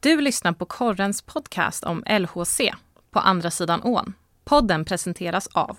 [0.00, 2.74] Du lyssnar på Korrens podcast om LHC,
[3.10, 4.14] På andra sidan ån.
[4.44, 5.78] Podden presenteras av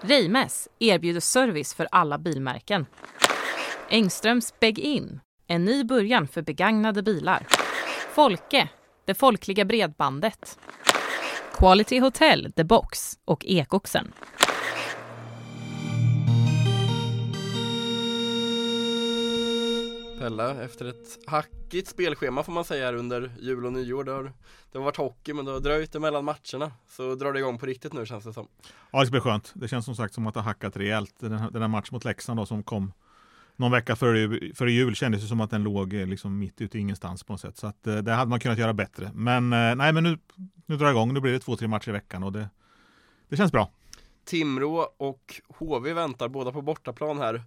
[0.00, 2.86] Reimes erbjuder service för alla bilmärken.
[3.88, 7.46] Engströms Beg-In, en ny början för begagnade bilar.
[8.14, 8.68] Folke,
[9.04, 10.58] det folkliga bredbandet.
[11.52, 14.12] Quality Hotel, The Box och Ekoxen.
[20.18, 24.04] Pella, efter ett hackigt spelschema får man säga här under jul och nyår.
[24.04, 24.32] Det har,
[24.72, 26.72] det har varit hockey men det har dröjt emellan matcherna.
[26.88, 28.48] Så drar det igång på riktigt nu känns det som.
[28.90, 29.52] Ja, det ska bli skönt.
[29.54, 31.14] Det känns som sagt som att det har hackat rejält.
[31.18, 32.92] Den här, den här matchen mot Leksand då som kom
[33.56, 36.78] någon vecka före, före jul kändes det som att den låg eh, liksom mitt ute
[36.78, 37.56] i ingenstans på något sätt.
[37.56, 39.10] Så att eh, det hade man kunnat göra bättre.
[39.14, 40.18] Men eh, nej, men nu,
[40.66, 41.14] nu drar det igång.
[41.14, 42.48] Nu blir det två, tre matcher i veckan och det,
[43.28, 43.70] det känns bra.
[44.24, 47.42] Timrå och HV väntar båda på bortaplan här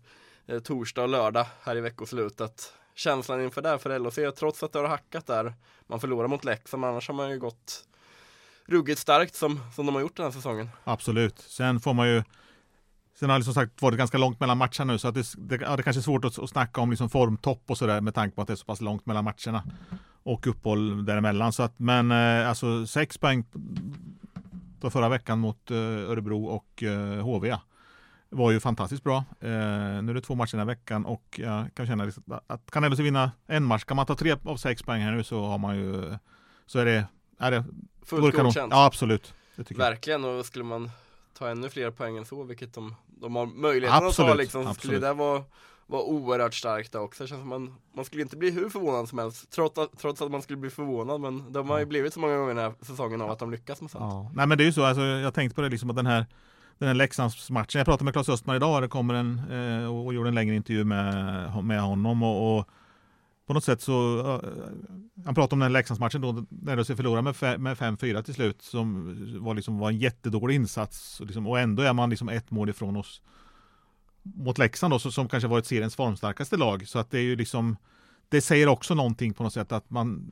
[0.52, 2.74] Eh, torsdag och lördag här i veckoslutet.
[2.96, 5.54] Känslan inför det för LHC, trots att det har hackat där,
[5.88, 7.84] man förlorar mot Leksand, men annars har man ju gått
[8.66, 10.70] ruggigt starkt som, som de har gjort den här säsongen.
[10.84, 11.40] Absolut.
[11.40, 12.24] Sen får man ju
[13.20, 15.56] Sen har det som sagt varit ganska långt mellan matcherna nu så att det, det,
[15.62, 18.36] ja, det kanske är svårt att, att snacka om liksom formtopp och sådär med tanke
[18.36, 19.64] på att det är så pass långt mellan matcherna
[20.24, 21.54] och uppehåll däremellan.
[21.54, 23.46] Så att, men eh, alltså sex poäng
[24.80, 27.58] då förra veckan mot eh, Örebro och eh, HV
[28.32, 29.18] var ju fantastiskt bra.
[29.40, 29.50] Eh,
[30.02, 32.84] nu är det två matcher den här veckan och jag kan känna liksom att kan
[32.84, 35.58] LHC vinna en match, kan man ta tre av sex poäng här nu så har
[35.58, 36.18] man ju
[36.66, 37.06] så är det,
[37.40, 37.64] är det
[38.06, 38.74] Fullt godkänt.
[38.74, 39.34] Ja absolut.
[39.76, 40.90] Verkligen och skulle man
[41.34, 44.66] ta ännu fler poäng än så, vilket de, de har möjligheten absolut, att ta liksom,
[44.66, 45.44] så skulle det vara
[45.92, 47.24] var oerhört starkt också.
[47.24, 50.22] Det känns som man, man skulle inte bli hur förvånad som helst trots att, trots
[50.22, 52.74] att man skulle bli förvånad men de har ju blivit så många gånger den här
[52.82, 54.14] säsongen av att de lyckas med sånt.
[54.14, 54.32] Ja.
[54.34, 56.26] Nej men det är ju så, alltså, jag tänkte på det liksom att den här
[56.82, 60.30] den här Leksandsmatchen, jag pratade med Claes Östman idag, det kommer en eh, och gjorde
[60.30, 62.68] en längre intervju med, med honom och, och
[63.46, 64.52] på något sätt så, uh,
[65.26, 69.16] han pratade om den Leksandsmatchen då, när de förlorade med, med 5-4 till slut, som
[69.44, 71.20] var, liksom, var en jättedålig insats.
[71.20, 73.22] Och, liksom, och ändå är man liksom ett mål ifrån oss
[74.24, 76.88] mot Leksand då, som kanske varit seriens formstarkaste lag.
[76.88, 77.78] Så att det är ju liksom,
[78.30, 80.32] det säger också någonting på något sätt att man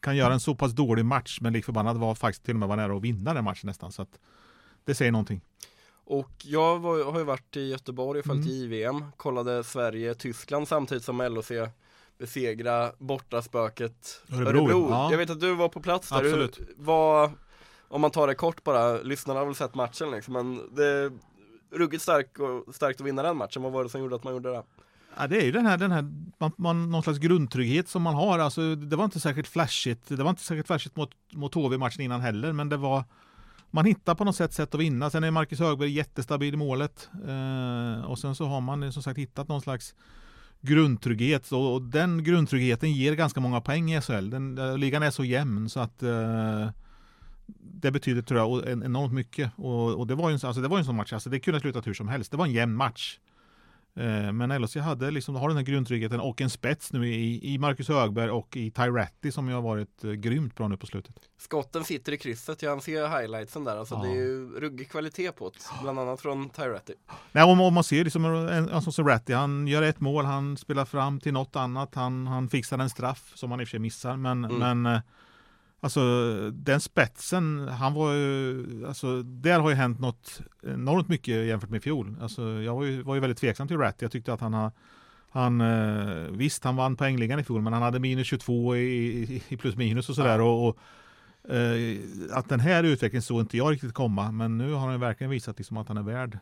[0.00, 2.68] kan göra en så pass dålig match, men lik förbannat var faktiskt till och med
[2.68, 3.92] var nära att vinna den matchen nästan.
[3.92, 4.18] Så att
[4.84, 5.40] det säger någonting.
[6.04, 8.56] Och jag var, har ju varit i Göteborg och följt mm.
[8.56, 11.52] JVM, kollade Sverige-Tyskland samtidigt som LOC
[12.18, 14.48] besegra bortaspöket Örebro.
[14.48, 14.90] Örebro.
[14.90, 15.10] Ja.
[15.10, 16.16] Jag vet att du var på plats där.
[16.16, 16.60] Absolut.
[16.76, 17.30] Vad,
[17.88, 21.12] om man tar det kort bara, lyssnarna har väl sett matchen liksom, men det
[21.70, 23.62] ruggigt starkt, och, starkt att vinna den matchen.
[23.62, 24.62] Vad var det som gjorde att man gjorde det?
[25.16, 26.02] Ja, det är ju den här, den här
[26.38, 28.38] man, man, någon slags grundtrygghet som man har.
[28.38, 30.08] Alltså, det var inte särskilt flashigt.
[30.08, 33.04] Det var inte särskilt flashigt mot, mot HV-matchen innan heller, men det var
[33.70, 35.10] man hittar på något sätt sätt att vinna.
[35.10, 37.10] Sen är Marcus Högberg jättestabil i målet.
[37.26, 39.94] Eh, och sen så har man som sagt hittat någon slags
[40.60, 44.30] grundtrygghet och, och den grundtryggheten ger ganska många poäng i SHL.
[44.30, 46.68] Den, eh, ligan är så jämn så att eh,
[47.60, 49.50] det betyder tror jag enormt mycket.
[49.56, 51.56] Och, och, det, var ju en, alltså, det var en sån match, alltså, det kunde
[51.56, 52.30] ha slutat hur som helst.
[52.30, 53.18] Det var en jämn match.
[54.00, 57.58] Eh, men LHC hade liksom, har den här grundtryggheten och en spets nu i, i
[57.58, 61.14] Marcus Högberg och i Tyratti som ju har varit eh, grymt bra nu på slutet.
[61.38, 64.02] Skotten sitter i krysset, jag ser highlightsen där, alltså ja.
[64.02, 66.94] det är ju ruggig kvalitet på det, bland annat från Tyratti.
[67.32, 70.56] Nej, om, om man ser liksom en, en som Ratti, han gör ett mål, han
[70.56, 73.70] spelar fram till något annat, han, han fixar en straff som han i och för
[73.70, 74.58] sig missar, men, mm.
[74.58, 75.00] men eh,
[75.82, 76.00] Alltså
[76.50, 81.82] den spetsen, han var ju, alltså där har ju hänt något enormt mycket jämfört med
[81.82, 82.16] fjol.
[82.20, 84.02] Alltså jag var ju, var ju väldigt tveksam till Rat.
[84.02, 84.72] Jag tyckte att han har
[85.30, 89.42] han, eh, visst, han vann poängligan i fjol, men han hade minus 22 i, i,
[89.48, 90.38] i plus minus och sådär.
[90.38, 90.44] Ja.
[90.44, 91.98] Och, och eh,
[92.32, 95.58] att den här utvecklingen såg inte jag riktigt komma, men nu har han verkligen visat
[95.58, 96.38] liksom att han är värd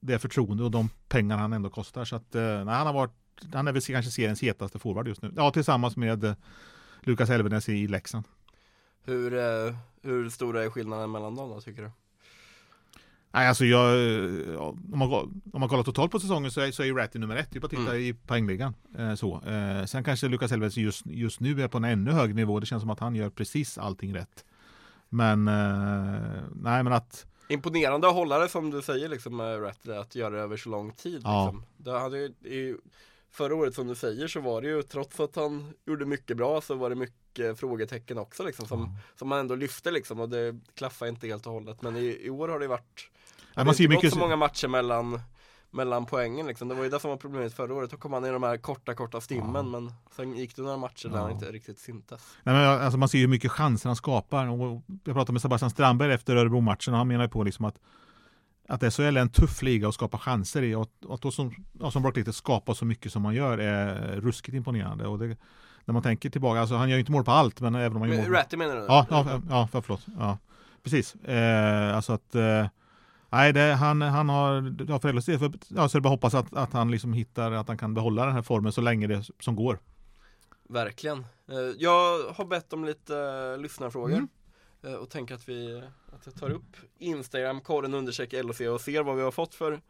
[0.00, 2.04] det förtroende och de pengar han ändå kostar.
[2.04, 3.14] Så att, eh, nej, han har varit,
[3.52, 5.32] han är väl kanske seriens hetaste forward just nu.
[5.36, 6.36] Ja, tillsammans med
[7.00, 8.24] Lukas Elvenäs i Leksand.
[9.10, 11.90] Hur, eh, hur stora är skillnaden mellan dem då tycker du?
[13.32, 13.90] Nej, alltså jag,
[14.58, 15.12] om, man,
[15.52, 17.48] om man kollar totalt på säsongen så är, så är Ratty nummer ett.
[17.50, 18.02] Det är bara att titta mm.
[18.02, 18.74] i poängligan.
[18.98, 19.42] Eh, så.
[19.46, 22.60] Eh, sen kanske Lukas Elves just, just nu är på en ännu högre nivå.
[22.60, 24.44] Det känns som att han gör precis allting rätt.
[25.08, 29.92] Men, eh, nej men att Imponerande att hålla det som du säger liksom med Ratty,
[29.92, 31.20] att göra det över så lång tid.
[31.24, 31.44] Ja.
[31.44, 31.64] Liksom.
[31.76, 32.76] Det hade ju, i,
[33.30, 36.60] förra året som du säger så var det ju trots att han gjorde mycket bra
[36.60, 37.19] så var det mycket
[37.56, 38.92] frågetecken också liksom som, mm.
[39.18, 42.30] som man ändå lyfte liksom och det klaffar inte helt och hållet men i, i
[42.30, 43.10] år har det varit
[43.56, 44.12] man ser inte mycket...
[44.12, 45.20] så många matcher mellan
[45.70, 46.68] mellan poängen liksom.
[46.68, 47.90] Det var ju det som var problemet förra året.
[47.90, 49.80] Då kom han i de här korta, korta stimmen ja.
[49.80, 52.36] men sen gick det några matcher där han inte riktigt syntes.
[52.42, 54.46] Nej, men alltså, man ser ju hur mycket chanser han skapar.
[54.46, 57.78] Och jag pratade med Sebastian Strandberg efter Örebro-matchen och han menar ju på liksom att
[58.68, 61.90] att SHL är en tuff liga att skapa chanser i och att då som, ja,
[61.90, 65.06] som Brock skapa så mycket som man gör är ruskigt imponerande.
[65.06, 65.36] Och det,
[65.90, 68.02] när man tänker tillbaka, alltså han gör ju inte mål på allt men även om
[68.02, 68.32] han gör mål.
[68.32, 68.84] Ratty menar du?
[68.88, 70.06] Ja, ja, ja, ja förlåt.
[70.18, 70.38] Ja,
[70.82, 71.14] precis.
[71.14, 72.66] Eh, alltså att eh,
[73.32, 76.56] Nej, det, han, han har, ja, för LHC, för, ja, så det bara hoppas att,
[76.56, 79.56] att han liksom hittar, att han kan behålla den här formen så länge det som
[79.56, 79.78] går.
[80.68, 81.18] Verkligen.
[81.48, 84.28] Eh, jag har bett om lite uh, lyssnarfrågor mm.
[84.86, 85.82] uh, och tänker att vi
[86.12, 89.80] att jag tar upp Instagram, korren undersöker LHC och ser vad vi har fått för,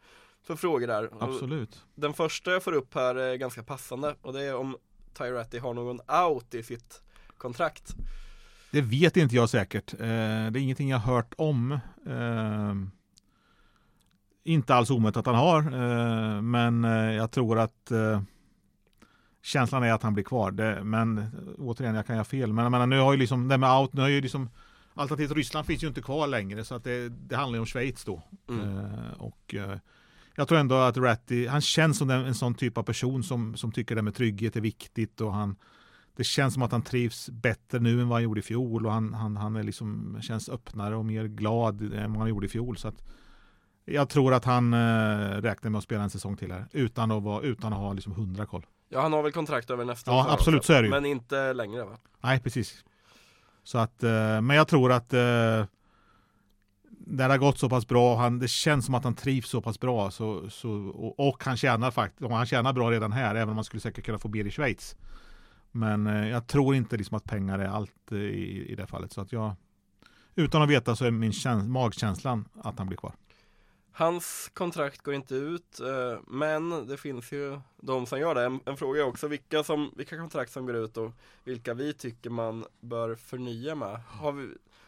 [0.43, 1.09] för frågor där.
[1.19, 1.85] Absolut.
[1.95, 4.77] Och den första jag får upp här är ganska passande och det är om
[5.13, 7.01] Tyratti har någon out i sitt
[7.37, 7.95] kontrakt.
[8.71, 9.97] Det vet inte jag säkert.
[9.97, 11.79] det är ingenting jag hört om
[14.43, 18.21] inte alls omöjligt att han har, eh, men eh, jag tror att eh,
[19.41, 20.51] känslan är att han blir kvar.
[20.51, 22.53] Det, men återigen, jag kan ha fel.
[22.53, 24.49] Men jag menar, nu har ju liksom, det med out, nu har ju liksom
[24.93, 28.03] Alternativt Ryssland finns ju inte kvar längre så att det, det handlar ju om Schweiz
[28.03, 28.21] då.
[28.49, 28.85] Mm.
[29.17, 29.55] och
[30.35, 33.71] jag tror ändå att Ratty, han känns som en, sån typ av person som, som
[33.71, 35.55] tycker det med trygghet är viktigt och han
[36.15, 38.91] det känns som att han trivs bättre nu än vad han gjorde i fjol och
[38.91, 42.49] han, han, han är liksom, känns öppnare och mer glad än vad han gjorde i
[42.49, 42.77] fjol.
[42.77, 43.03] Så att
[43.85, 47.23] jag tror att han eh, räknar med att spela en säsong till här utan att,
[47.23, 48.65] vara, utan att ha liksom hundra koll.
[48.89, 50.73] Ja, han har väl kontrakt över nästa Ja, absolut också.
[50.73, 50.91] så är det ju.
[50.91, 51.97] Men inte längre va?
[52.21, 52.83] Nej, precis.
[53.63, 55.65] Så att, eh, men jag tror att eh,
[57.17, 59.79] det har gått så pass bra, han, det känns som att han trivs så pass
[59.79, 63.55] bra så, så, och, och han tjänar faktiskt, han tjänar bra redan här, även om
[63.55, 64.95] man skulle säkert kunna få mer i Schweiz.
[65.71, 69.11] Men eh, jag tror inte liksom att pengar är allt eh, i, i det fallet.
[69.11, 69.55] Så att jag,
[70.35, 73.13] utan att veta så är min käns- magkänslan att han blir kvar.
[73.93, 78.45] Hans kontrakt går inte ut, eh, men det finns ju de som gör det.
[78.45, 81.11] En, en fråga är också vilka, som, vilka kontrakt som går ut och
[81.43, 83.99] vilka vi tycker man bör förnya med.
[84.07, 84.47] Har vi,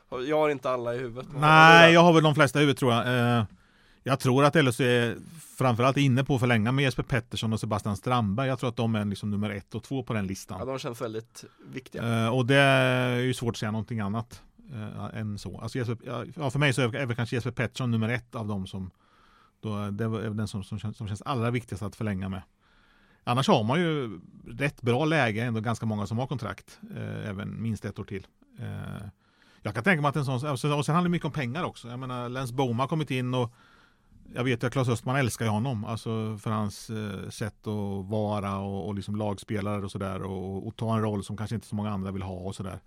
[0.09, 1.31] har, jag har inte alla i huvudet.
[1.35, 3.07] Nej, jag har väl de flesta i huvudet tror jag.
[3.07, 3.45] Eh,
[4.03, 5.17] jag tror att LHC är
[5.57, 8.47] framförallt inne på att förlänga med Jesper Pettersson och Sebastian Strandberg.
[8.47, 10.59] Jag tror att de är liksom nummer ett och två på den listan.
[10.59, 12.23] Ja, de känns väldigt viktiga.
[12.23, 15.59] Eh, och det är ju svårt att säga någonting annat eh, än så.
[15.59, 15.97] Alltså Jesper,
[16.35, 18.91] ja, för mig så är väl kanske Jesper Pettersson nummer ett av dem som
[19.61, 22.41] då, eh, det är den som, som, som känns allra viktigast att förlänga med.
[23.23, 27.61] Annars har man ju rätt bra läge, ändå ganska många som har kontrakt, eh, även
[27.61, 28.27] minst ett år till.
[28.59, 29.07] Eh,
[29.61, 31.87] jag kan tänka mig att en sån, och sen handlar det mycket om pengar också.
[31.87, 33.53] Jag menar, Lens Boma har kommit in och
[34.35, 38.87] jag vet att Claes Östman älskar honom, alltså för hans eh, sätt att vara och,
[38.87, 41.91] och liksom lagspelare och sådär och, och, ta en roll som kanske inte så många
[41.91, 42.79] andra vill ha och sådär.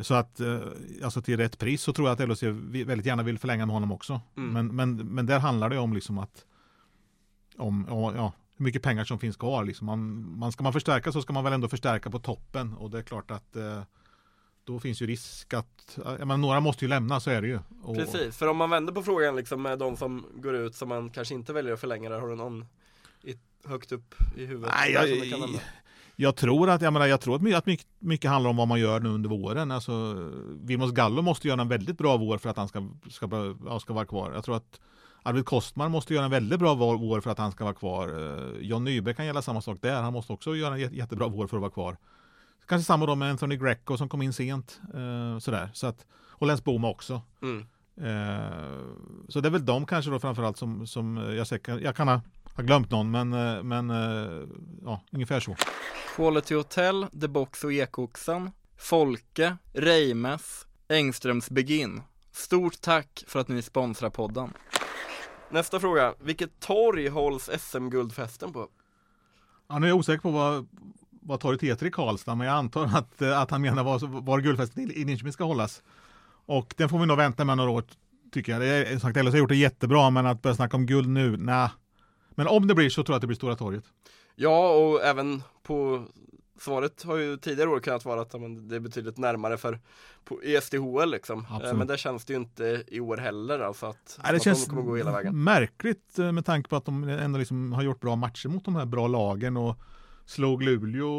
[0.00, 0.60] Så att eh,
[1.04, 2.42] alltså till rätt pris så tror jag att LHC
[2.86, 4.20] väldigt gärna vill förlänga med honom också.
[4.36, 4.52] Mm.
[4.52, 6.44] Men, men, men där handlar det om liksom att
[7.56, 7.86] om
[8.16, 9.64] ja, hur mycket pengar som finns kvar.
[9.64, 9.86] Liksom.
[9.86, 12.98] Man, man, ska man förstärka så ska man väl ändå förstärka på toppen och det
[12.98, 13.82] är klart att eh,
[14.64, 17.58] då finns ju risk att, men några måste ju lämna, så är det ju.
[17.82, 20.88] Och, Precis, för om man vänder på frågan liksom med de som går ut som
[20.88, 22.66] man kanske inte väljer att förlänga där, har du någon
[23.22, 23.34] i,
[23.64, 24.72] högt upp i huvudet?
[24.76, 25.60] Nej, jag,
[26.20, 29.00] jag tror att, jag menar, jag tror att mycket, mycket handlar om vad man gör
[29.00, 29.70] nu under våren.
[29.70, 30.16] Alltså,
[30.62, 33.28] Vimos Gallo måste göra en väldigt bra vår för att han ska, ska,
[33.80, 34.32] ska vara kvar.
[34.34, 34.80] Jag tror att
[35.22, 38.08] Arvid Kostmar måste göra en väldigt bra vår för att han ska vara kvar.
[38.08, 40.02] Eh, John Nyberg kan gälla samma sak där.
[40.02, 41.96] Han måste också göra en jättebra vår för att vara kvar.
[42.66, 44.80] Kanske samma då med Anthony Greco som kom in sent.
[44.94, 45.70] Eh, sådär.
[45.72, 47.22] Så att, och Lens Boma också.
[47.42, 47.66] Mm.
[48.00, 48.78] Eh,
[49.28, 52.20] så det är väl de kanske då framförallt som, som jag, säkert, jag kan ha,
[52.58, 53.28] ha glömt någon men,
[53.68, 53.90] men
[54.84, 55.56] ja, ungefär så.
[56.16, 62.02] Quality Hotel, The Box och Ekoxen, Folke, Reimes, Engströms Begin.
[62.32, 64.52] Stort tack för att ni sponsrar podden.
[65.50, 68.68] Nästa fråga, vilket torg hålls SM-guldfesten på?
[69.68, 70.68] Ja, nu är jag osäker på vad,
[71.10, 74.90] vad torget heter i Karlstad, men jag antar att, att han menar var, var guldfesten
[74.90, 75.82] i Linköping ska hållas.
[76.46, 77.84] Och den får vi nog vänta med några år,
[78.32, 78.60] tycker jag.
[78.60, 81.36] Det är, sagt, LHC har gjort det jättebra, men att börja snacka om guld nu,
[81.36, 81.68] nej.
[82.38, 83.84] Men om det blir så tror jag att det blir Stora torget.
[84.34, 86.04] Ja, och även på
[86.60, 88.30] Svaret har ju tidigare år kunnat vara att
[88.68, 89.78] det är betydligt närmare för
[90.24, 91.38] på, i SDHL liksom.
[91.40, 91.76] Eh, Absolut.
[91.76, 94.64] Men det känns det ju inte i år heller alltså att, Nej, det att känns
[94.64, 95.44] de kommer gå hela vägen.
[95.44, 98.76] märkligt eh, med tanke på att de ändå liksom har gjort bra matcher mot de
[98.76, 99.76] här bra lagen och
[100.28, 101.10] slog Luleå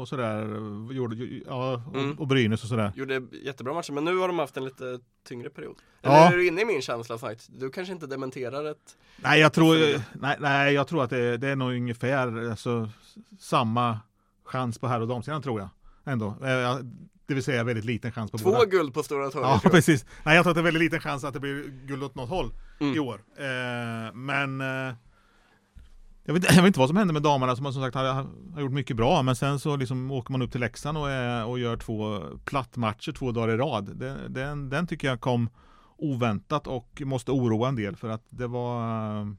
[0.00, 0.44] och sådär.
[0.92, 2.18] Gjorde, ja, och, mm.
[2.18, 2.92] och Brynäs och sådär.
[2.96, 4.98] Gjorde jättebra matcher men nu har de haft en lite
[5.28, 5.76] tyngre period.
[6.02, 6.32] Eller ja.
[6.32, 7.46] är du inne i min känsla sagt?
[7.48, 9.76] Du kanske inte dementerar ett Nej jag tror,
[10.20, 12.90] nej, nej, jag tror att det, det är nog ungefär alltså,
[13.40, 13.98] samma
[14.44, 15.68] chans på herr och damsidan tror jag.
[16.04, 16.26] Ändå.
[16.26, 16.78] Eh,
[17.26, 18.64] det vill säga väldigt liten chans på Två båda.
[18.64, 19.60] guld på Stora torget.
[19.64, 20.06] Ja, precis.
[20.24, 22.28] Nej, jag tror att det är väldigt liten chans att det blir guld åt något
[22.28, 22.94] håll mm.
[22.94, 23.20] i år.
[23.36, 24.94] Eh, men eh,
[26.28, 28.04] jag, vet, jag vet inte vad som hände med damerna som som sagt har,
[28.54, 29.22] har gjort mycket bra.
[29.22, 33.12] Men sen så liksom åker man upp till Leksand och, är, och gör två plattmatcher
[33.12, 33.96] två dagar i rad.
[33.96, 35.50] Den, den, den tycker jag kom
[35.96, 39.36] oväntat och måste oroa en del för att det var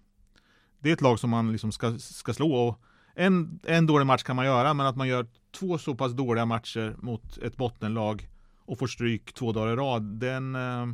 [0.80, 2.82] Det är ett lag som man liksom ska, ska slå och
[3.16, 5.28] en, en dålig match kan man göra, men att man gör
[5.60, 8.28] två så pass dåliga matcher mot ett bottenlag
[8.66, 10.88] och får stryk två dagar i rad, den, eh,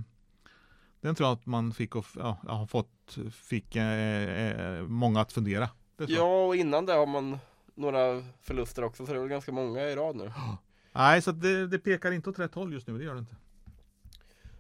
[1.01, 5.33] den tror jag att man fick och, ja, har fått, fick eh, eh många att
[5.33, 5.69] fundera.
[5.97, 7.39] Ja, och innan det har man
[7.75, 10.31] några förluster också, så det är väl ganska många i rad nu.
[10.91, 13.35] Nej, så det, det, pekar inte åt rätt håll just nu, det gör det inte.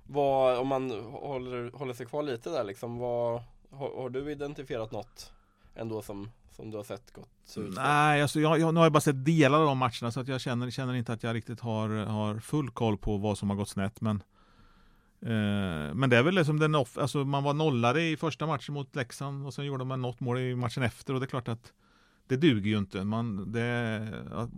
[0.03, 4.91] Vad, om man håller, håller sig kvar lite där liksom, vad, har, har du identifierat
[4.91, 5.31] något
[5.75, 7.75] ändå som som du har sett gått ut?
[7.75, 10.27] Nej, alltså jag, jag, nu har jag bara sett delar av de matcherna så att
[10.27, 13.57] jag känner, känner inte att jag riktigt har, har full koll på vad som har
[13.57, 14.01] gått snett.
[14.01, 14.23] Men,
[15.25, 18.73] Eh, men det är väl liksom den off, alltså man var nollare i första matchen
[18.73, 21.47] mot Leksand och sen gjorde man något mål i matchen efter och det är klart
[21.47, 21.73] att
[22.27, 23.03] det duger ju inte.
[23.03, 24.49] Man, det, att,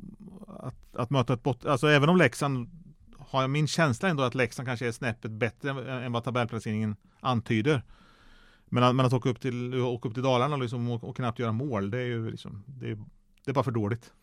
[0.47, 2.69] att, att möta ett bot, alltså även om Leksand
[3.17, 7.83] har jag min känsla ändå att Leksand kanske är snäppet bättre än vad tabellplaceringen antyder.
[8.65, 11.51] Men, men att åka upp till, åka upp till Dalarna liksom och, och knappt göra
[11.51, 12.97] mål, det är ju liksom, det är,
[13.45, 14.13] det är bara för dåligt.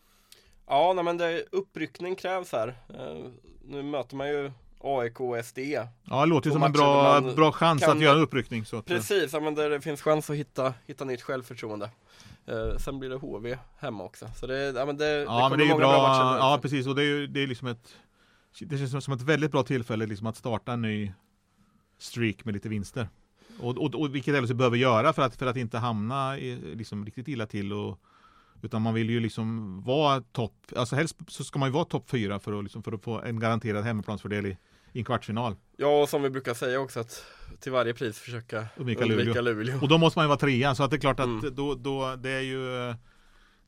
[0.67, 2.67] Ja, nej, men det, uppryckning krävs här.
[2.67, 3.27] Uh,
[3.67, 5.59] nu möter man ju AIK och SD.
[5.59, 8.65] Ja, det låter ju som en bra, bra chans kan, att göra en uppryckning.
[8.65, 8.95] Så att, eh.
[8.95, 11.89] precis, ja, men det finns chans att hitta, hitta nytt självförtroende.
[12.49, 14.27] Uh, sen blir det HV hemma också.
[14.35, 15.91] Så det, ja, men det, ja, det men det är ju bra.
[15.91, 16.87] bra ja, precis.
[16.87, 17.95] Och det är ju det är liksom ett
[18.59, 21.11] Det känns som ett väldigt bra tillfälle liksom att starta en ny
[21.99, 23.09] streak med lite vinster.
[23.59, 27.05] Och, och, och vilket LHC behöver göra för att, för att inte hamna i, liksom,
[27.05, 27.73] riktigt illa till.
[27.73, 27.99] Och,
[28.61, 32.09] utan man vill ju liksom vara topp, alltså helst så ska man ju vara topp
[32.09, 34.57] fyra för att, liksom, för att få en garanterad hemmaplansfördel i,
[34.93, 35.55] i en kvartsfinal.
[35.77, 37.25] Ja, och som vi brukar säga också att
[37.59, 39.63] till varje pris försöka undvika, undvika Luleå.
[39.63, 39.81] Luleå.
[39.81, 41.55] Och då måste man ju vara trea, så att det är klart att mm.
[41.55, 42.95] då, då, det är ju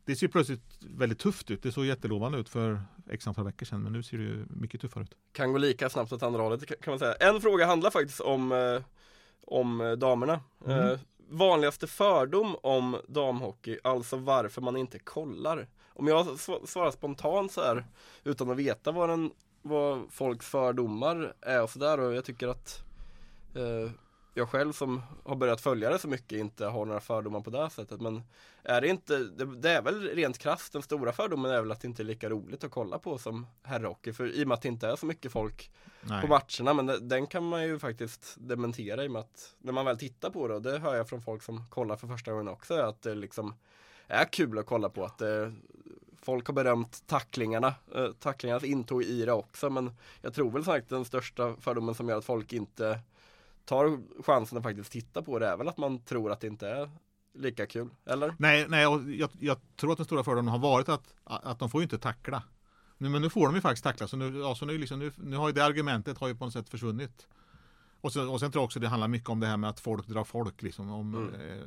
[0.06, 1.64] Det ser plötsligt väldigt tufft ut.
[1.64, 4.82] Det såg jättelovande ut för x antal veckor sedan, men nu ser det ju mycket
[4.82, 5.16] tuffare ut.
[5.34, 7.14] Kan gå lika snabbt åt andra hållet kan man säga.
[7.14, 8.82] En fråga handlar faktiskt om eh,
[9.48, 10.40] om eh, damerna.
[10.66, 10.98] Mm.
[11.30, 15.68] Vanligaste fördom om damhockey, alltså varför man inte kollar.
[15.94, 17.86] Om jag svarar spontant så här
[18.24, 19.32] utan att veta vad, den,
[19.62, 22.84] vad folks fördomar är och sådär och jag tycker att
[23.56, 23.92] eh,
[24.38, 27.70] jag själv som har börjat följa det så mycket inte har några fördomar på det
[27.70, 28.02] sättet.
[28.02, 28.24] Men
[28.64, 31.82] är det inte, det, det är väl rent krasst, den stora fördomen är väl att
[31.82, 34.14] det inte är lika roligt att kolla på som herrhockey.
[34.14, 36.22] För i och med att det inte är så mycket folk Nej.
[36.22, 36.74] på matcherna.
[36.74, 39.98] Men det, den kan man ju faktiskt dementera i och med att när man väl
[39.98, 42.74] tittar på det, och det hör jag från folk som kollar för första gången också,
[42.74, 43.54] att det liksom
[44.08, 45.06] är kul att kolla på.
[45.06, 45.54] att det,
[46.22, 49.92] Folk har berömt tacklingarna, eh, tacklingarnas intåg i det också men
[50.22, 53.00] jag tror väl sagt den största fördomen som gör att folk inte
[53.68, 56.70] tar chansen att faktiskt titta på det är väl att man tror att det inte
[56.70, 56.90] är
[57.34, 58.36] lika kul, eller?
[58.40, 61.82] Nej, nej jag, jag tror att den stora fördelen har varit att, att de får
[61.82, 62.44] ju inte tackla.
[62.98, 65.38] Nu, men nu får de ju faktiskt tackla, så nu, alltså nu, liksom, nu, nu
[65.38, 67.28] har ju det argumentet har ju på något sätt försvunnit.
[68.02, 69.80] Och, så, och sen tror jag också det handlar mycket om det här med att
[69.80, 70.62] folk drar folk.
[70.62, 70.92] Liksom.
[70.92, 71.34] Om, mm.
[71.34, 71.64] eh,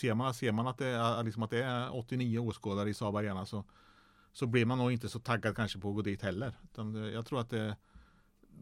[0.00, 3.16] ser, man, ser man att det är, liksom att det är 89 åskådare i Saab
[3.16, 3.64] Arena så,
[4.32, 6.54] så blir man nog inte så taggad kanske på att gå dit heller.
[6.64, 7.76] Utan jag tror att det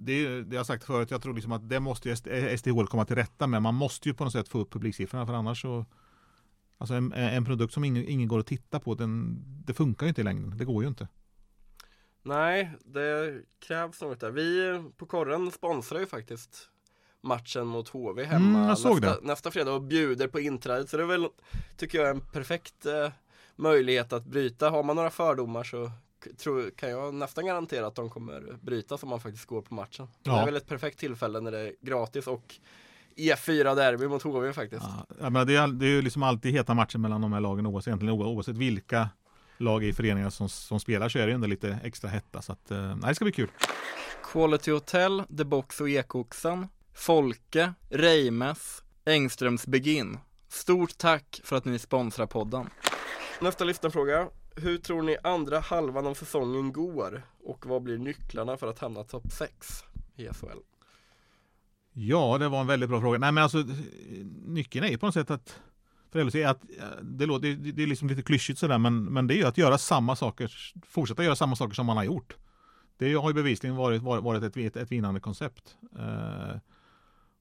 [0.00, 2.16] det, det jag sagt förut, jag tror liksom att det måste
[2.56, 3.62] SDHL komma till rätta med.
[3.62, 5.86] Man måste ju på något sätt få upp publiksiffrorna för annars så
[6.80, 10.08] Alltså en, en produkt som ingen, ingen, går att titta på, den, det funkar ju
[10.08, 10.58] inte i längden.
[10.58, 11.08] Det går ju inte.
[12.22, 14.30] Nej, det krävs något där.
[14.30, 16.70] Vi på korren sponsrar ju faktiskt
[17.20, 20.90] matchen mot HV hemma mm, nästa, nästa, fredag och bjuder på inträdet.
[20.90, 21.28] Så det är väl,
[21.76, 23.12] tycker jag, en perfekt eh,
[23.56, 24.70] möjlighet att bryta.
[24.70, 25.90] Har man några fördomar så
[26.38, 30.08] tror, kan jag nästan garantera att de kommer brytas om man faktiskt går på matchen.
[30.22, 30.32] Ja.
[30.32, 32.54] Det är väl ett perfekt tillfälle när det är gratis och
[33.16, 34.84] E4 derby mot HV faktiskt.
[35.20, 37.66] Ja, men det, är, det är ju liksom alltid heta matcher mellan de här lagen
[37.66, 39.08] oavsett, oavsett vilka
[39.56, 42.42] lag i föreningar som, som spelar så är det ändå lite extra hetta.
[42.42, 43.50] Så att, eh, nej, det ska bli kul.
[44.32, 50.18] Quality Hotel, The Box och Ekoxen, Folke, Reimes, Engströms Begin.
[50.48, 52.70] Stort tack för att ni sponsrar podden.
[53.40, 54.28] Nästa lyssnarfråga.
[54.56, 57.22] Hur tror ni andra halvan av säsongen går?
[57.44, 59.84] Och vad blir nycklarna för att hamna topp 6
[60.16, 60.58] i SHL?
[61.92, 63.18] Ja, det var en väldigt bra fråga.
[63.18, 63.64] Nej, men alltså
[64.46, 65.60] nyckeln är ju på något sätt att
[66.12, 66.62] för LHC att
[67.02, 69.78] det, låter, det är liksom lite klyschigt sådär, men, men det är ju att göra
[69.78, 70.52] samma saker,
[70.86, 72.36] fortsätta göra samma saker som man har gjort.
[72.96, 75.76] Det har ju bevisligen varit, varit ett, ett, ett vinnande koncept.
[75.98, 76.56] Eh,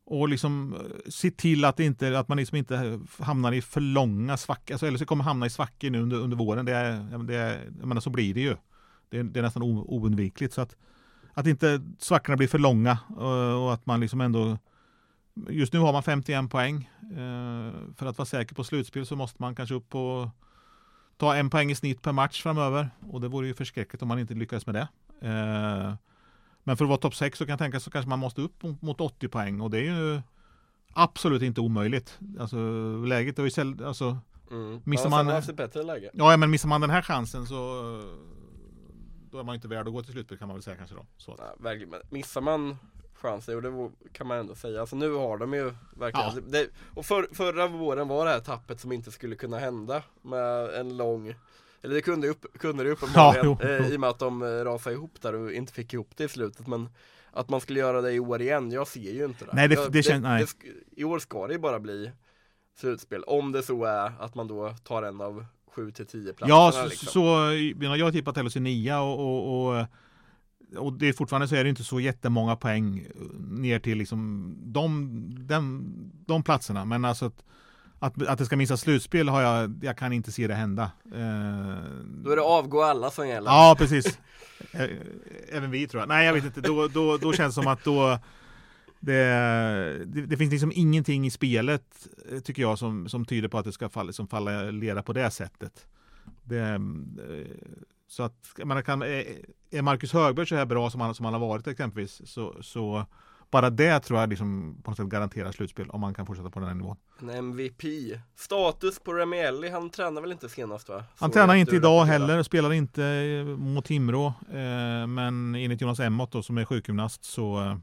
[0.10, 4.38] och liksom eh, se till att, inte, att man liksom inte hamnar i för långa
[4.38, 4.74] svackor.
[4.74, 6.66] Alltså så kommer hamna i svackor nu under, under våren.
[6.66, 8.56] Det är, det är, jag menar, så blir det ju.
[9.10, 10.54] Det är, det är nästan oundvikligt.
[10.54, 10.76] Så att,
[11.34, 14.58] att inte svackorna blir för långa och, och att man liksom ändå
[15.50, 16.90] Just nu har man 51 poäng.
[17.02, 20.32] Eh, för att vara säker på slutspel så måste man kanske upp på
[21.18, 22.90] ta en poäng i snitt per match framöver.
[23.10, 24.88] Och det vore ju förskräckligt om man inte lyckades med det.
[25.28, 25.94] Eh,
[26.64, 28.64] men för att vara topp 6 så kan jag tänka så kanske man måste upp
[28.80, 30.22] mot 80 poäng och det är ju
[30.94, 32.20] absolut inte omöjligt.
[32.40, 32.58] Alltså
[33.06, 34.18] läget är ju alltså,
[34.52, 34.82] Mm.
[34.84, 36.10] Missar man, haft ett bättre läge.
[36.14, 37.56] Ja, men missar man den här chansen så
[39.32, 41.06] då är man inte värd att gå till slutspel kan man väl säga kanske då.
[41.18, 42.78] Så att, Nej, missar man
[43.14, 44.82] chansen, och det kan man ändå säga.
[44.82, 46.30] Alltså nu har de ju verkligen.
[46.36, 46.42] Ja.
[46.48, 50.74] Det, och för, förra våren var det här tappet som inte skulle kunna hända med
[50.74, 51.36] en lång
[51.84, 53.94] eller det kunde, upp, kunde det uppenbarligen Ja, jo, eh, jo.
[53.94, 56.28] i och med att de eh, rasade ihop där och inte fick ihop det i
[56.30, 56.90] slutet men
[57.32, 59.76] Att man skulle göra det i år igen, jag ser ju inte det Nej, det-
[59.76, 60.44] jag, det kän- nej.
[60.46, 62.12] sk- I år ska det ju bara bli
[62.80, 65.46] slutspel, om det så är att man då tar en av
[65.76, 67.08] 7 till 10 platserna ja, så, liksom.
[67.08, 67.20] så
[67.98, 69.86] jag har tippat LHC 9 och, och, och
[70.78, 73.08] och det är fortfarande så är det inte så jättemånga poäng
[73.50, 75.10] ner till liksom de,
[75.48, 75.84] de,
[76.26, 76.86] de platserna.
[76.86, 77.44] Men alltså att,
[78.00, 80.92] att, att det ska missa slutspel har jag, jag kan inte se det hända.
[81.06, 81.84] Eh,
[82.24, 84.20] Då är det avgå alla som gäller Ja, precis.
[84.72, 84.90] Eh,
[85.52, 86.08] Även vi tror jag.
[86.08, 86.62] Nej, jag vet inte.
[86.62, 88.20] Då, då, då känns det som att då
[89.00, 89.16] det,
[90.06, 93.66] det, det finns liksom ingenting i spelet eh, tycker jag som, som tyder på att
[93.66, 95.88] det ska falla, som falla leda på det sättet.
[96.44, 96.80] Det, eh,
[98.08, 99.04] så att menar, kan,
[99.72, 103.06] är Marcus Högberg så här bra som han, som han har varit exempelvis så, så
[103.52, 106.60] bara det tror jag liksom på något sätt garanterar slutspel om man kan fortsätta på
[106.60, 106.98] den här nivån.
[107.22, 107.84] En MVP
[108.36, 111.04] Status på Remielli, han tränar väl inte senast va?
[111.18, 114.26] Han Så tränar jag inte idag heller, spelar inte eh, mot Timrå.
[114.28, 117.76] Eh, men enligt Jonas Emmott då, som är sjukgymnast så eh,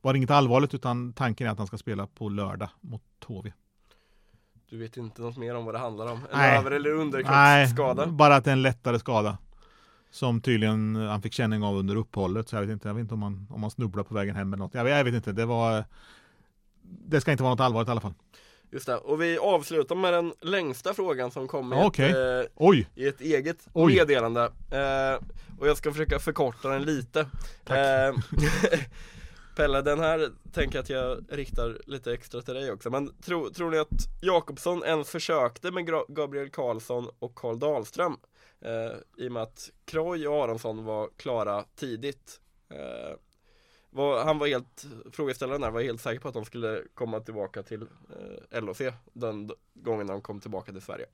[0.00, 3.52] var det inget allvarligt utan tanken är att han ska spela på lördag mot HV.
[4.70, 6.18] Du vet inte något mer om vad det handlar om?
[6.18, 6.58] En Nej.
[6.58, 8.06] över eller Nej, underkroppsskada?
[8.06, 9.38] bara att det är en lättare skada.
[10.10, 12.48] Som tydligen han fick känning av under uppehållet.
[12.48, 14.52] Så jag vet inte, jag vet inte om, han, om han snubblar på vägen hem
[14.52, 14.74] eller något.
[14.74, 15.84] Jag, vet- jag vet inte, det var
[16.82, 18.14] Det ska inte vara något allvarligt i alla fall.
[18.72, 22.10] Just det, och vi avslutar med den längsta frågan som kom i, okej.
[22.10, 22.88] ett, eh, Oj!
[22.94, 23.94] i ett eget Oj.
[23.94, 25.24] meddelande eh,
[25.58, 27.20] Och jag ska försöka förkorta den lite.
[27.66, 28.14] Eh,
[29.56, 33.50] Pelle, den här tänker jag att jag riktar lite extra till dig också Men tro,
[33.50, 38.16] tror ni att Jakobsson ens försökte med Gabriel Karlsson och Karl Dahlström?
[38.60, 43.16] Eh, I och med att Kroy och Aronsson var klara tidigt eh,
[43.90, 47.62] var, Han var helt, frågeställaren där var helt säker på att de skulle komma tillbaka
[47.62, 47.82] till
[48.52, 48.80] eh, LHC
[49.12, 51.06] den gången de kom tillbaka till Sverige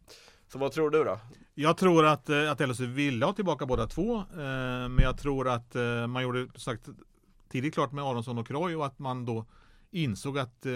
[0.49, 1.19] Så vad tror du då?
[1.55, 4.17] Jag tror att, eh, att LHC ville ha tillbaka båda två.
[4.17, 6.89] Eh, men jag tror att eh, man gjorde sagt,
[7.49, 9.47] tidigt klart med Aronsson och Kroy och att man då
[9.91, 10.73] insåg att eh,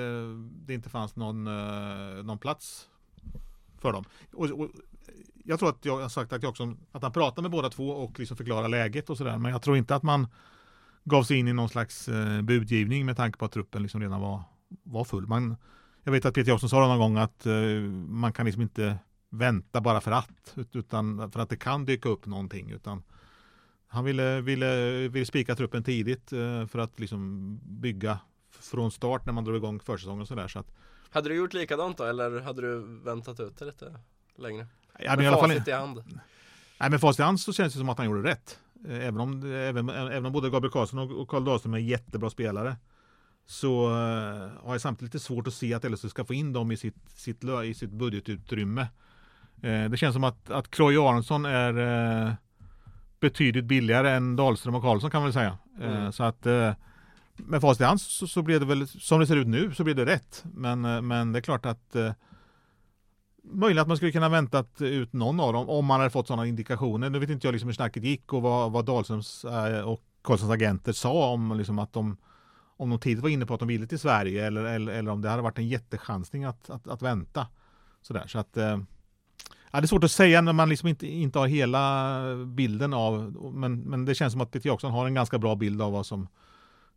[0.66, 2.88] det inte fanns någon, eh, någon plats
[3.78, 4.04] för dem.
[4.32, 4.70] Och, och,
[5.44, 7.90] jag tror att jag har sagt att, jag också, att han pratade med båda två
[7.90, 9.38] och liksom förklarade läget och sådär.
[9.38, 10.26] Men jag tror inte att man
[11.04, 14.20] gav sig in i någon slags eh, budgivning med tanke på att truppen liksom redan
[14.20, 14.42] var,
[14.82, 15.26] var full.
[15.26, 15.56] Man,
[16.04, 17.54] jag vet att Peter Jansson sa någon gång att eh,
[18.08, 18.98] man kan liksom inte
[19.30, 22.70] vänta bara för att, utan för att det kan dyka upp någonting.
[22.70, 23.02] Utan
[23.86, 28.18] han ville, ville, ville spika truppen tidigt eh, för att liksom bygga
[28.50, 30.48] från start när man drog igång försäsongen och sådär.
[30.48, 30.74] Så att,
[31.10, 34.00] Hade du gjort likadant då eller hade du väntat ut det lite
[34.38, 34.66] längre?
[34.98, 36.02] ja, men Med i alla fall, facit i hand
[36.80, 38.58] nej, men facit i hand så känns det som att han gjorde rätt.
[38.88, 42.76] Eh, Även om, även, även om både Gabriel Karlsson och- Karl Dahlström är jättebra spelare
[43.46, 46.72] så eh, har jag samtidigt lite svårt att se att LSU ska få in dem
[46.72, 48.80] i sitt, sitt, i sitt budgetutrymme.
[49.62, 52.36] Eh, Det känns som att, att Kroy Aronsson är
[53.20, 55.58] betydligt billigare än Dahlström och Karlsson kan man väl säga.
[55.80, 56.12] Mm.
[56.12, 56.44] Så att
[57.36, 59.84] med facit i hand så, så blev det väl, som det ser ut nu, så
[59.84, 60.44] blir det rätt.
[60.54, 61.96] Men, men det är klart att
[63.42, 66.46] Möjligen att man skulle kunna väntat ut någon av dem om man hade fått sådana
[66.46, 67.10] indikationer.
[67.10, 70.52] Nu vet inte jag liksom hur snacket gick och vad, vad Dahlströms eh, och Karlssons
[70.52, 72.16] agenter sa om liksom att de
[72.76, 75.22] om de tidigt var inne på att de ville till Sverige eller, eller, eller om
[75.22, 77.46] det hade varit en jättechansning att, att, att vänta.
[78.02, 78.78] Sådär, så att eh,
[79.70, 83.32] ja, det är svårt att säga när man liksom inte, inte har hela bilden av
[83.54, 86.06] men, men det känns som att Peter Jackson har en ganska bra bild av vad
[86.06, 86.28] som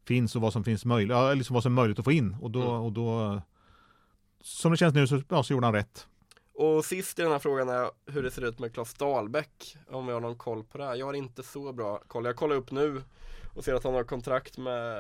[0.08, 2.52] finns och vad som finns möjligt, liksom vad som är möjligt att få in och
[2.52, 2.82] då, Mm.
[2.82, 3.42] och då
[4.42, 6.08] som det känns nu så, ja, så gjorde han rätt.
[6.54, 10.08] Och sist i den här frågan är hur det ser ut med Claes Dahlbäck Om
[10.08, 12.56] vi har någon koll på det här Jag har inte så bra koll Jag kollar
[12.56, 13.02] upp nu
[13.54, 14.98] och ser att han har kontrakt med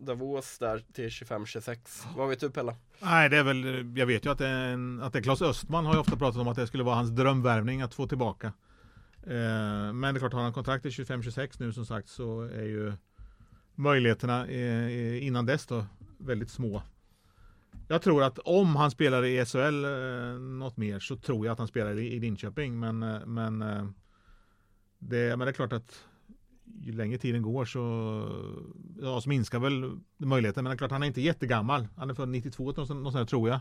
[0.00, 2.76] Davos där till 25-26 Vad vet du Pella?
[3.00, 5.42] Nej, det är väl, jag vet ju att det är, en, att det är Claes
[5.42, 8.52] Östman har ju ofta pratat om att det skulle vara hans drömvärvning att få tillbaka.
[9.22, 12.64] Eh, men det är klart, har han kontrakt till 25-26 nu som sagt så är
[12.64, 12.92] ju
[13.74, 15.86] möjligheterna eh, eh, innan dess då
[16.18, 16.82] väldigt små.
[17.88, 21.58] Jag tror att om han spelar i SHL eh, något mer så tror jag att
[21.58, 22.78] han spelar i, i Linköping.
[22.80, 23.84] Men, eh, men, eh,
[24.98, 26.04] det, men det är klart att
[26.82, 27.80] ju längre tiden går så,
[29.00, 30.64] ja, så minskar väl möjligheten.
[30.64, 31.88] Men det är klart, han är inte jättegammal.
[31.96, 33.60] Han är född 92 någonstans, tror jag.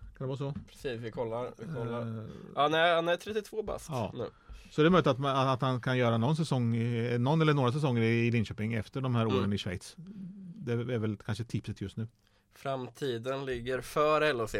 [0.00, 0.54] Kan det vara så?
[0.68, 2.00] Precis, vi kollar, vi kollar.
[2.18, 4.12] Eh, Ja, nej, han är 32 bast Ja.
[4.14, 4.24] nu
[4.70, 6.76] Så det är möjligt att, man- att han kan göra någon säsong,
[7.18, 9.52] någon eller några säsonger i Linköping efter de här åren Mm.
[9.52, 9.94] i Schweiz.
[10.56, 12.08] Det är väl kanske tipset just nu.
[12.54, 14.54] Framtiden ligger för LHC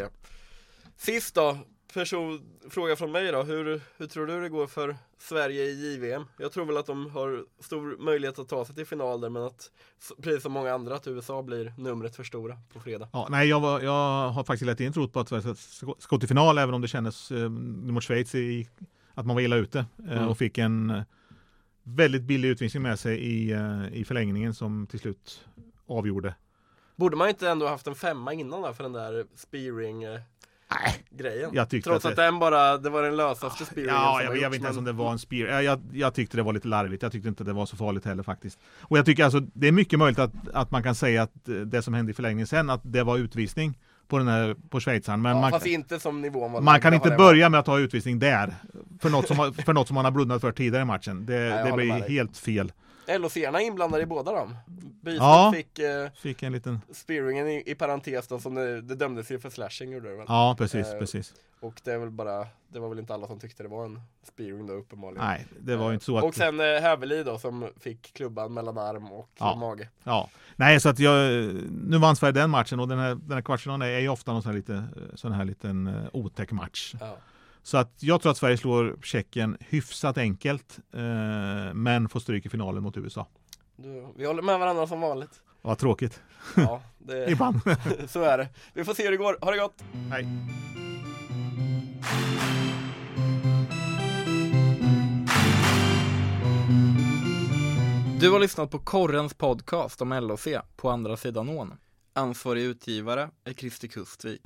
[0.96, 1.58] Sist då
[1.94, 3.42] person, fråga från mig då.
[3.42, 6.24] Hur, hur tror du det går för Sverige i JVM?
[6.38, 9.42] Jag tror väl att de har stor möjlighet att ta sig till final där men
[9.42, 9.70] att
[10.22, 13.08] precis som många andra att USA blir numret för stora på fredag.
[13.12, 16.16] Ja, nej, jag, var, jag har faktiskt hela tiden trott på att Sverige ska, ska
[16.16, 18.68] gå till final även om det kändes eh, mot Schweiz i,
[19.14, 20.28] att man var illa ute eh, mm.
[20.28, 21.02] och fick en eh,
[21.82, 25.44] väldigt billig utvisning med sig i, eh, i förlängningen som till slut
[25.86, 26.34] avgjorde.
[26.96, 30.20] Borde man inte ändå haft en femma innan då för den där spearing eh,
[31.10, 31.50] grejen.
[31.52, 34.56] Jag Trots att, att den bara, det var den lösaste spearingen Ja, jag, jag vet
[34.56, 35.48] inte ens om det var en spear.
[35.48, 37.02] Jag, jag, jag, tyckte det var lite larvigt.
[37.02, 38.58] Jag tyckte inte det var så farligt heller faktiskt.
[38.80, 41.32] Och jag tycker alltså, det är mycket möjligt att, att man kan säga att
[41.66, 43.78] det som hände i förlängningen sen, att det var utvisning
[44.08, 45.22] på den här, på schweizaren.
[45.22, 48.18] Men ja, man, inte som nivån var Man kan inte börja med att ha utvisning
[48.18, 48.54] där.
[49.00, 51.26] För något som, för något som man har blundat för tidigare i matchen.
[51.26, 52.72] Det, Nej, det blir helt fel.
[53.06, 54.56] LHC-arna inblandade i båda dem.
[55.00, 58.94] Byström ja, fick, eh, fick en liten spearingen i, i parentes då, som det, det
[58.94, 60.26] dömdes ju för slashing gjorde det väl?
[60.28, 61.34] Ja, precis, eh, precis.
[61.60, 64.00] Och det är väl bara, det var väl inte alla som tyckte det var en
[64.22, 65.26] spearing då uppenbarligen.
[65.26, 66.24] Nej, det var ju inte så att...
[66.24, 69.54] Och sen eh, Häveli då som fick klubban mellan arm och ja.
[69.54, 69.88] mage.
[70.04, 71.32] Ja, nej så att jag,
[71.70, 74.42] nu vann Sverige den matchen och den här, den här kvartsfinalen är ju ofta någon
[74.42, 74.84] sån här, lite,
[75.14, 76.94] sån här liten uh, otäck match.
[77.00, 77.16] Ja.
[77.62, 82.48] Så att jag tror att Sverige slår Tjeckien hyfsat enkelt, eh, men får stryk i
[82.48, 83.26] finalen mot USA.
[83.76, 85.40] Du, vi håller med varandra som vanligt.
[85.62, 86.20] Vad tråkigt.
[86.56, 87.60] Ja, det, Ibland.
[88.08, 88.48] så är det.
[88.74, 89.38] Vi får se hur det går.
[89.40, 89.82] Ha det gott!
[90.10, 90.26] Hej!
[98.20, 101.74] Du har lyssnat på Korrens podcast om LOC på andra sidan ån.
[102.12, 104.42] Ansvarig utgivare är Christer Kustvik.